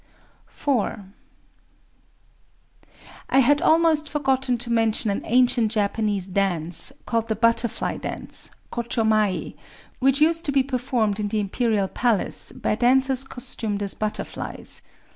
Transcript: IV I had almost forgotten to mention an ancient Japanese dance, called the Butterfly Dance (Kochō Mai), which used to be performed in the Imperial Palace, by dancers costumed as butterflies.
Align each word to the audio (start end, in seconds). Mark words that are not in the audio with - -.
IV 0.49 0.97
I 3.29 3.37
had 3.39 3.61
almost 3.61 4.09
forgotten 4.09 4.57
to 4.57 4.71
mention 4.71 5.11
an 5.11 5.21
ancient 5.25 5.71
Japanese 5.71 6.25
dance, 6.25 6.91
called 7.05 7.27
the 7.27 7.35
Butterfly 7.35 7.97
Dance 7.97 8.49
(Kochō 8.71 9.07
Mai), 9.07 9.53
which 9.99 10.19
used 10.19 10.43
to 10.45 10.51
be 10.51 10.63
performed 10.63 11.19
in 11.19 11.27
the 11.27 11.39
Imperial 11.39 11.87
Palace, 11.87 12.51
by 12.51 12.73
dancers 12.73 13.23
costumed 13.23 13.83
as 13.83 13.93
butterflies. 13.93 14.81